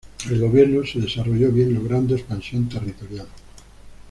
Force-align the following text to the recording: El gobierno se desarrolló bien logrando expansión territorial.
El 0.31 0.39
gobierno 0.41 0.83
se 0.83 0.99
desarrolló 0.99 1.51
bien 1.51 1.75
logrando 1.75 2.15
expansión 2.15 2.67
territorial. 2.67 3.27